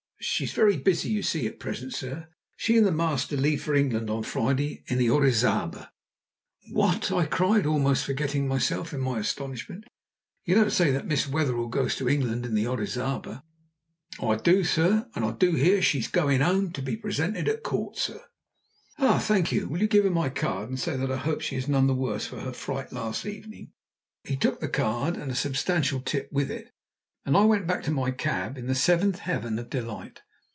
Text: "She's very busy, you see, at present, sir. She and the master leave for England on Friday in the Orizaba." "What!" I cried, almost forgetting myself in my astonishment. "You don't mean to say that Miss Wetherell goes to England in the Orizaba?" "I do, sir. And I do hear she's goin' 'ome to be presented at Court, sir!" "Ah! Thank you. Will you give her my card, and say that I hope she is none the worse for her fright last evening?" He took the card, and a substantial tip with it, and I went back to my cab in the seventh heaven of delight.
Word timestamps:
"She's 0.23 0.53
very 0.53 0.77
busy, 0.77 1.09
you 1.09 1.23
see, 1.23 1.47
at 1.47 1.59
present, 1.59 1.95
sir. 1.95 2.27
She 2.55 2.77
and 2.77 2.85
the 2.85 2.91
master 2.91 3.35
leave 3.35 3.63
for 3.63 3.73
England 3.73 4.07
on 4.11 4.21
Friday 4.21 4.83
in 4.85 4.99
the 4.99 5.09
Orizaba." 5.09 5.89
"What!" 6.69 7.11
I 7.11 7.25
cried, 7.25 7.65
almost 7.65 8.05
forgetting 8.05 8.47
myself 8.47 8.93
in 8.93 8.99
my 9.01 9.17
astonishment. 9.17 9.85
"You 10.45 10.53
don't 10.53 10.65
mean 10.65 10.69
to 10.69 10.75
say 10.75 10.91
that 10.91 11.07
Miss 11.07 11.27
Wetherell 11.27 11.69
goes 11.69 11.95
to 11.95 12.07
England 12.07 12.45
in 12.45 12.53
the 12.53 12.67
Orizaba?" 12.67 13.41
"I 14.21 14.35
do, 14.35 14.63
sir. 14.63 15.07
And 15.15 15.25
I 15.25 15.31
do 15.31 15.53
hear 15.53 15.81
she's 15.81 16.07
goin' 16.07 16.43
'ome 16.43 16.71
to 16.73 16.83
be 16.83 16.95
presented 16.95 17.49
at 17.49 17.63
Court, 17.63 17.97
sir!" 17.97 18.21
"Ah! 18.99 19.17
Thank 19.17 19.51
you. 19.51 19.67
Will 19.67 19.81
you 19.81 19.87
give 19.87 20.03
her 20.03 20.11
my 20.11 20.29
card, 20.29 20.69
and 20.69 20.79
say 20.79 20.95
that 20.97 21.11
I 21.11 21.17
hope 21.17 21.41
she 21.41 21.55
is 21.55 21.67
none 21.67 21.87
the 21.87 21.95
worse 21.95 22.27
for 22.27 22.41
her 22.41 22.53
fright 22.53 22.93
last 22.93 23.25
evening?" 23.25 23.71
He 24.23 24.35
took 24.37 24.59
the 24.59 24.69
card, 24.69 25.17
and 25.17 25.31
a 25.31 25.35
substantial 25.35 25.99
tip 25.99 26.31
with 26.31 26.51
it, 26.51 26.67
and 27.23 27.37
I 27.37 27.43
went 27.45 27.67
back 27.67 27.83
to 27.83 27.91
my 27.91 28.09
cab 28.09 28.57
in 28.57 28.65
the 28.65 28.73
seventh 28.73 29.19
heaven 29.19 29.59
of 29.59 29.69
delight. 29.69 30.21